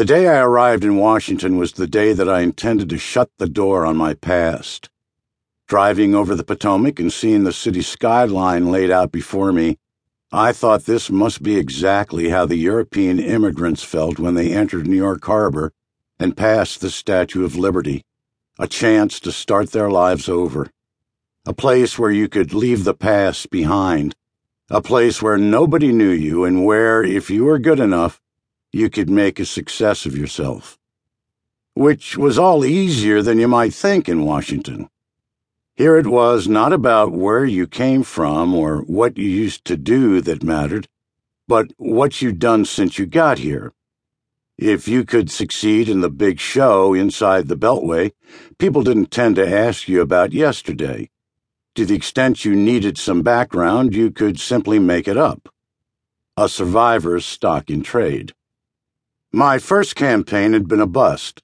The 0.00 0.06
day 0.06 0.28
I 0.28 0.40
arrived 0.40 0.82
in 0.82 0.96
Washington 0.96 1.58
was 1.58 1.72
the 1.72 1.86
day 1.86 2.14
that 2.14 2.26
I 2.26 2.40
intended 2.40 2.88
to 2.88 2.96
shut 2.96 3.28
the 3.36 3.46
door 3.46 3.84
on 3.84 3.98
my 3.98 4.14
past. 4.14 4.88
Driving 5.68 6.14
over 6.14 6.34
the 6.34 6.42
Potomac 6.42 6.98
and 6.98 7.12
seeing 7.12 7.44
the 7.44 7.52
city 7.52 7.82
skyline 7.82 8.70
laid 8.70 8.90
out 8.90 9.12
before 9.12 9.52
me, 9.52 9.76
I 10.32 10.52
thought 10.52 10.86
this 10.86 11.10
must 11.10 11.42
be 11.42 11.58
exactly 11.58 12.30
how 12.30 12.46
the 12.46 12.56
European 12.56 13.18
immigrants 13.18 13.82
felt 13.82 14.18
when 14.18 14.32
they 14.32 14.54
entered 14.54 14.86
New 14.86 14.96
York 14.96 15.22
Harbor 15.22 15.70
and 16.18 16.34
passed 16.34 16.80
the 16.80 16.88
Statue 16.88 17.44
of 17.44 17.56
Liberty, 17.56 18.02
a 18.58 18.66
chance 18.66 19.20
to 19.20 19.30
start 19.30 19.72
their 19.72 19.90
lives 19.90 20.30
over. 20.30 20.70
A 21.44 21.52
place 21.52 21.98
where 21.98 22.10
you 22.10 22.26
could 22.26 22.54
leave 22.54 22.84
the 22.84 22.94
past 22.94 23.50
behind. 23.50 24.14
A 24.70 24.80
place 24.80 25.20
where 25.20 25.36
nobody 25.36 25.92
knew 25.92 26.08
you 26.08 26.44
and 26.44 26.64
where, 26.64 27.02
if 27.02 27.28
you 27.28 27.44
were 27.44 27.58
good 27.58 27.80
enough, 27.80 28.18
you 28.72 28.88
could 28.88 29.10
make 29.10 29.40
a 29.40 29.44
success 29.44 30.06
of 30.06 30.16
yourself. 30.16 30.78
Which 31.74 32.16
was 32.16 32.38
all 32.38 32.64
easier 32.64 33.22
than 33.22 33.38
you 33.38 33.48
might 33.48 33.74
think 33.74 34.08
in 34.08 34.24
Washington. 34.24 34.88
Here 35.74 35.96
it 35.96 36.06
was 36.06 36.46
not 36.46 36.72
about 36.72 37.10
where 37.12 37.44
you 37.44 37.66
came 37.66 38.02
from 38.02 38.54
or 38.54 38.82
what 38.82 39.16
you 39.16 39.28
used 39.28 39.64
to 39.64 39.76
do 39.76 40.20
that 40.20 40.42
mattered, 40.42 40.88
but 41.48 41.72
what 41.78 42.20
you'd 42.20 42.38
done 42.38 42.64
since 42.64 42.98
you 42.98 43.06
got 43.06 43.38
here. 43.38 43.72
If 44.58 44.86
you 44.86 45.04
could 45.04 45.30
succeed 45.30 45.88
in 45.88 46.00
the 46.00 46.10
big 46.10 46.38
show 46.38 46.92
inside 46.92 47.48
the 47.48 47.56
Beltway, 47.56 48.12
people 48.58 48.82
didn't 48.82 49.10
tend 49.10 49.36
to 49.36 49.48
ask 49.48 49.88
you 49.88 50.02
about 50.02 50.32
yesterday. 50.32 51.08
To 51.76 51.86
the 51.86 51.94
extent 51.94 52.44
you 52.44 52.54
needed 52.54 52.98
some 52.98 53.22
background, 53.22 53.94
you 53.94 54.10
could 54.10 54.38
simply 54.38 54.78
make 54.78 55.08
it 55.08 55.16
up. 55.16 55.48
A 56.36 56.48
survivor's 56.48 57.24
stock 57.24 57.70
in 57.70 57.82
trade. 57.82 58.34
My 59.32 59.58
first 59.58 59.94
campaign 59.94 60.54
had 60.54 60.66
been 60.66 60.80
a 60.80 60.86
bust. 60.86 61.40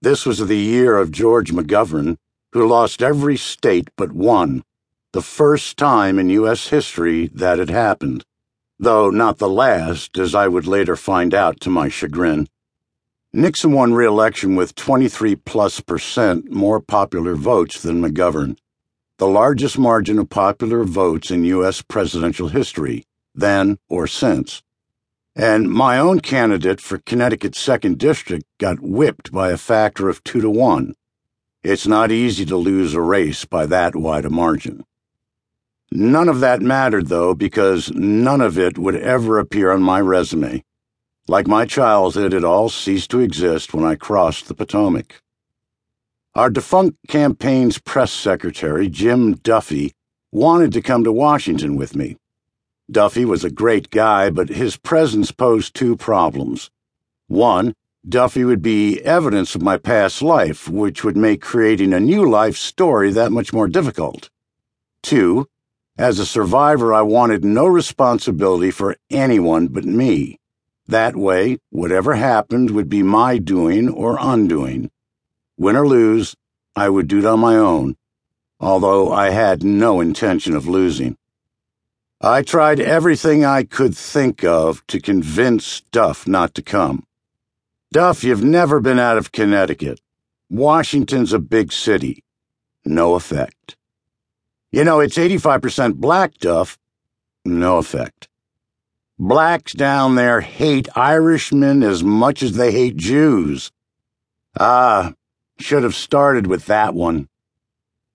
This 0.00 0.24
was 0.24 0.38
the 0.38 0.56
year 0.56 0.96
of 0.96 1.10
George 1.10 1.52
McGovern 1.52 2.16
who 2.52 2.66
lost 2.66 3.02
every 3.02 3.36
state 3.36 3.90
but 3.96 4.12
one, 4.12 4.64
the 5.12 5.20
first 5.20 5.76
time 5.76 6.18
in 6.18 6.30
U.S. 6.30 6.68
history 6.68 7.26
that 7.34 7.58
had 7.58 7.68
happened, 7.68 8.24
though 8.78 9.10
not 9.10 9.36
the 9.36 9.50
last, 9.50 10.16
as 10.16 10.34
I 10.34 10.48
would 10.48 10.66
later 10.66 10.96
find 10.96 11.34
out 11.34 11.60
to 11.60 11.70
my 11.70 11.90
chagrin. 11.90 12.48
Nixon 13.34 13.72
won 13.72 13.92
re 13.92 14.06
election 14.06 14.56
with 14.56 14.74
23 14.74 15.36
plus 15.36 15.80
percent 15.80 16.50
more 16.50 16.80
popular 16.80 17.34
votes 17.34 17.82
than 17.82 18.00
McGovern, 18.00 18.56
the 19.18 19.28
largest 19.28 19.78
margin 19.78 20.18
of 20.18 20.30
popular 20.30 20.84
votes 20.84 21.30
in 21.30 21.44
U.S. 21.44 21.82
presidential 21.82 22.48
history, 22.48 23.04
then 23.34 23.78
or 23.90 24.06
since. 24.06 24.62
And 25.38 25.70
my 25.70 25.98
own 25.98 26.20
candidate 26.20 26.80
for 26.80 26.96
Connecticut's 26.96 27.62
2nd 27.62 27.98
District 27.98 28.46
got 28.56 28.80
whipped 28.80 29.30
by 29.30 29.50
a 29.50 29.58
factor 29.58 30.08
of 30.08 30.24
2 30.24 30.40
to 30.40 30.48
1. 30.48 30.94
It's 31.62 31.86
not 31.86 32.10
easy 32.10 32.46
to 32.46 32.56
lose 32.56 32.94
a 32.94 33.02
race 33.02 33.44
by 33.44 33.66
that 33.66 33.94
wide 33.94 34.24
a 34.24 34.30
margin. 34.30 34.82
None 35.92 36.30
of 36.30 36.40
that 36.40 36.62
mattered, 36.62 37.08
though, 37.08 37.34
because 37.34 37.92
none 37.92 38.40
of 38.40 38.58
it 38.58 38.78
would 38.78 38.96
ever 38.96 39.38
appear 39.38 39.72
on 39.72 39.82
my 39.82 40.00
resume. 40.00 40.64
Like 41.28 41.46
my 41.46 41.66
childhood, 41.66 42.32
it 42.32 42.42
all 42.42 42.70
ceased 42.70 43.10
to 43.10 43.20
exist 43.20 43.74
when 43.74 43.84
I 43.84 43.94
crossed 43.94 44.48
the 44.48 44.54
Potomac. 44.54 45.20
Our 46.34 46.48
defunct 46.48 46.96
campaign's 47.08 47.78
press 47.78 48.10
secretary, 48.10 48.88
Jim 48.88 49.34
Duffy, 49.34 49.92
wanted 50.32 50.72
to 50.72 50.80
come 50.80 51.04
to 51.04 51.12
Washington 51.12 51.76
with 51.76 51.94
me. 51.94 52.16
Duffy 52.90 53.24
was 53.24 53.44
a 53.44 53.50
great 53.50 53.90
guy, 53.90 54.30
but 54.30 54.48
his 54.48 54.76
presence 54.76 55.32
posed 55.32 55.74
two 55.74 55.96
problems. 55.96 56.70
One, 57.26 57.74
Duffy 58.08 58.44
would 58.44 58.62
be 58.62 59.00
evidence 59.00 59.56
of 59.56 59.62
my 59.62 59.76
past 59.76 60.22
life, 60.22 60.68
which 60.68 61.02
would 61.02 61.16
make 61.16 61.40
creating 61.42 61.92
a 61.92 61.98
new 61.98 62.28
life 62.28 62.56
story 62.56 63.10
that 63.10 63.32
much 63.32 63.52
more 63.52 63.66
difficult. 63.66 64.30
Two, 65.02 65.48
as 65.98 66.20
a 66.20 66.26
survivor, 66.26 66.94
I 66.94 67.02
wanted 67.02 67.44
no 67.44 67.66
responsibility 67.66 68.70
for 68.70 68.96
anyone 69.10 69.66
but 69.68 69.84
me. 69.84 70.38
That 70.86 71.16
way, 71.16 71.58
whatever 71.70 72.14
happened 72.14 72.70
would 72.70 72.88
be 72.88 73.02
my 73.02 73.38
doing 73.38 73.88
or 73.88 74.18
undoing. 74.20 74.90
Win 75.58 75.74
or 75.74 75.88
lose, 75.88 76.36
I 76.76 76.88
would 76.88 77.08
do 77.08 77.18
it 77.18 77.24
on 77.24 77.40
my 77.40 77.56
own, 77.56 77.96
although 78.60 79.10
I 79.10 79.30
had 79.30 79.64
no 79.64 80.00
intention 80.00 80.54
of 80.54 80.68
losing. 80.68 81.16
I 82.20 82.42
tried 82.42 82.80
everything 82.80 83.44
I 83.44 83.62
could 83.64 83.94
think 83.94 84.42
of 84.42 84.86
to 84.86 85.00
convince 85.00 85.82
Duff 85.92 86.26
not 86.26 86.54
to 86.54 86.62
come. 86.62 87.06
Duff, 87.92 88.24
you've 88.24 88.42
never 88.42 88.80
been 88.80 88.98
out 88.98 89.18
of 89.18 89.32
Connecticut. 89.32 90.00
Washington's 90.48 91.32
a 91.34 91.38
big 91.38 91.72
city. 91.72 92.24
No 92.84 93.16
effect. 93.16 93.76
You 94.72 94.84
know, 94.84 95.00
it's 95.00 95.16
85% 95.16 95.96
black, 95.96 96.38
Duff. 96.38 96.78
No 97.44 97.78
effect. 97.78 98.28
Blacks 99.18 99.72
down 99.72 100.14
there 100.14 100.40
hate 100.40 100.88
Irishmen 100.96 101.82
as 101.82 102.02
much 102.02 102.42
as 102.42 102.52
they 102.52 102.72
hate 102.72 102.96
Jews. 102.96 103.72
Ah, 104.58 105.12
should 105.58 105.82
have 105.82 105.94
started 105.94 106.46
with 106.46 106.66
that 106.66 106.94
one. 106.94 107.28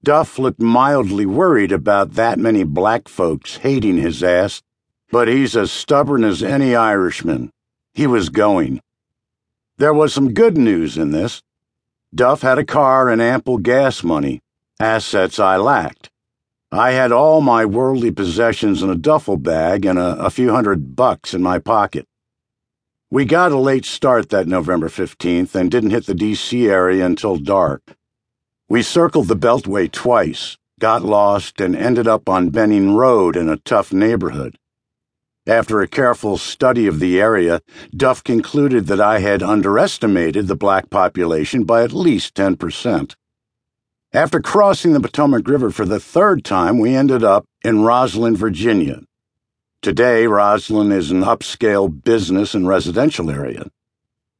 Duff 0.03 0.39
looked 0.39 0.59
mildly 0.59 1.27
worried 1.27 1.71
about 1.71 2.13
that 2.13 2.39
many 2.39 2.63
black 2.63 3.07
folks 3.07 3.57
hating 3.57 3.97
his 3.97 4.23
ass, 4.23 4.63
but 5.11 5.27
he's 5.27 5.55
as 5.55 5.71
stubborn 5.71 6.23
as 6.23 6.41
any 6.41 6.75
Irishman. 6.75 7.51
He 7.93 8.07
was 8.07 8.29
going. 8.29 8.81
There 9.77 9.93
was 9.93 10.11
some 10.11 10.33
good 10.33 10.57
news 10.57 10.97
in 10.97 11.11
this. 11.11 11.43
Duff 12.15 12.41
had 12.41 12.57
a 12.57 12.65
car 12.65 13.09
and 13.09 13.21
ample 13.21 13.59
gas 13.59 14.03
money, 14.03 14.41
assets 14.79 15.39
I 15.39 15.57
lacked. 15.57 16.09
I 16.71 16.91
had 16.91 17.11
all 17.11 17.41
my 17.41 17.65
worldly 17.65 18.11
possessions 18.11 18.81
in 18.81 18.89
a 18.89 18.95
duffel 18.95 19.37
bag 19.37 19.85
and 19.85 19.99
a, 19.99 20.15
a 20.19 20.29
few 20.31 20.51
hundred 20.51 20.95
bucks 20.95 21.33
in 21.35 21.43
my 21.43 21.59
pocket. 21.59 22.07
We 23.11 23.25
got 23.25 23.51
a 23.51 23.57
late 23.57 23.85
start 23.85 24.29
that 24.29 24.47
November 24.47 24.87
15th 24.87 25.53
and 25.53 25.69
didn't 25.69 25.89
hit 25.91 26.05
the 26.05 26.15
D.C. 26.15 26.67
area 26.67 27.05
until 27.05 27.37
dark. 27.37 27.83
We 28.71 28.83
circled 28.83 29.27
the 29.27 29.35
Beltway 29.35 29.91
twice, 29.91 30.57
got 30.79 31.03
lost, 31.03 31.59
and 31.59 31.75
ended 31.75 32.07
up 32.07 32.29
on 32.29 32.51
Benning 32.51 32.95
Road 32.95 33.35
in 33.35 33.49
a 33.49 33.57
tough 33.57 33.91
neighborhood. 33.91 34.57
After 35.45 35.81
a 35.81 35.89
careful 35.89 36.37
study 36.37 36.87
of 36.87 37.01
the 37.01 37.19
area, 37.19 37.59
Duff 37.93 38.23
concluded 38.23 38.87
that 38.87 39.01
I 39.01 39.19
had 39.19 39.43
underestimated 39.43 40.47
the 40.47 40.55
black 40.55 40.89
population 40.89 41.65
by 41.65 41.83
at 41.83 41.91
least 41.91 42.33
10%. 42.35 43.15
After 44.13 44.39
crossing 44.39 44.93
the 44.93 45.01
Potomac 45.01 45.49
River 45.49 45.69
for 45.69 45.83
the 45.83 45.99
third 45.99 46.45
time, 46.45 46.79
we 46.79 46.95
ended 46.95 47.25
up 47.25 47.43
in 47.65 47.79
Rosslyn, 47.79 48.37
Virginia. 48.37 49.01
Today, 49.81 50.27
Rosslyn 50.27 50.93
is 50.93 51.11
an 51.11 51.23
upscale 51.23 51.89
business 51.89 52.53
and 52.53 52.65
residential 52.65 53.29
area. 53.29 53.65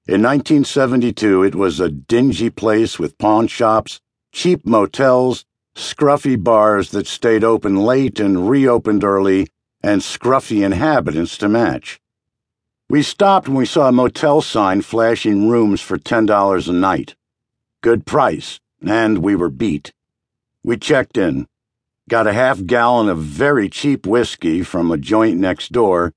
In 0.08 0.22
1972, 0.22 1.44
it 1.44 1.54
was 1.54 1.82
a 1.82 1.90
dingy 1.90 2.50
place 2.50 2.98
with 2.98 3.18
pawn 3.18 3.48
shops, 3.48 4.00
cheap 4.32 4.66
motels, 4.66 5.46
scruffy 5.76 6.42
bars 6.42 6.92
that 6.92 7.08
stayed 7.08 7.44
open 7.44 7.76
late 7.76 8.20
and 8.20 8.50
reopened 8.50 9.04
early, 9.04 9.48
and 9.84 10.02
scruffy 10.02 10.64
inhabitants 10.64 11.38
to 11.38 11.50
match. 11.50 12.00
We 12.90 13.02
stopped 13.04 13.48
when 13.48 13.58
we 13.58 13.66
saw 13.66 13.88
a 13.88 13.92
motel 13.92 14.42
sign 14.42 14.82
flashing 14.82 15.50
rooms 15.50 15.82
for 15.82 15.98
$10 15.98 16.68
a 16.68 16.74
night. 16.74 17.16
Good 17.82 18.06
price, 18.06 18.60
and 18.86 19.20
we 19.20 19.36
were 19.36 19.50
beat. 19.50 19.94
We 20.64 20.78
checked 20.78 21.18
in, 21.18 21.48
got 22.10 22.28
a 22.28 22.34
half 22.34 22.66
gallon 22.66 23.10
of 23.10 23.20
very 23.20 23.70
cheap 23.70 24.06
whiskey 24.06 24.64
from 24.64 24.92
a 24.92 24.98
joint 24.98 25.40
next 25.40 25.72
door, 25.72 26.14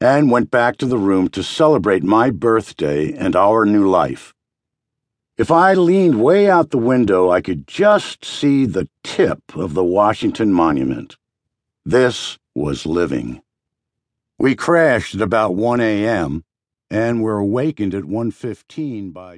and 0.00 0.30
went 0.30 0.50
back 0.50 0.76
to 0.78 0.86
the 0.86 0.98
room 0.98 1.28
to 1.30 1.42
celebrate 1.42 2.02
my 2.02 2.30
birthday 2.30 3.12
and 3.12 3.34
our 3.34 3.64
new 3.64 3.88
life. 3.88 4.34
If 5.38 5.50
I 5.50 5.74
leaned 5.74 6.22
way 6.22 6.48
out 6.48 6.70
the 6.70 6.78
window, 6.78 7.30
I 7.30 7.42
could 7.42 7.66
just 7.66 8.24
see 8.24 8.64
the 8.64 8.88
tip 9.04 9.54
of 9.54 9.74
the 9.74 9.84
Washington 9.84 10.50
Monument. 10.50 11.18
This 11.84 12.38
was 12.54 12.86
living. 12.86 13.42
We 14.38 14.54
crashed 14.54 15.14
at 15.14 15.20
about 15.20 15.54
1 15.54 15.78
a.m. 15.78 16.44
and 16.90 17.20
were 17.20 17.36
awakened 17.36 17.94
at 17.94 18.04
1:15 18.04 19.12
by 19.12 19.34